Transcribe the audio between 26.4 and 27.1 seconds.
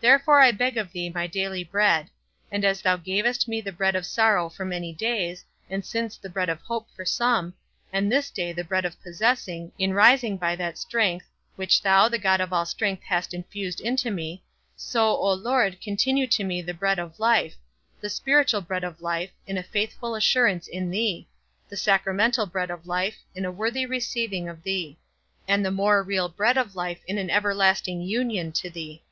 of life